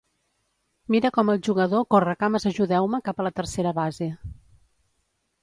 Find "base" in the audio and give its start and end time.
3.83-4.11